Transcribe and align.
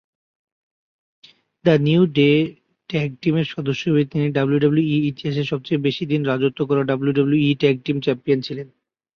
The 1.65 1.75
new 1.87 2.01
day 2.17 2.29
tag 2.89 3.09
টিমের 3.21 3.47
সদস্য 3.53 3.83
হিসেবে 3.83 4.03
তিনি 4.11 4.25
ডাব্লিউডাব্লিউইর 4.37 5.07
ইতিহাসে 5.11 5.43
সবচেয়ে 5.51 5.83
বেশি 5.87 6.03
দিন 6.11 6.21
রাজত্ব 6.25 6.59
করা 6.69 6.81
ডাব্লিউডাব্লিউই 6.89 7.53
ট্যাগ 7.61 7.75
টিম 7.85 7.97
চ্যাম্পিয়ন 8.05 8.39
ছিলেন। 8.47 8.67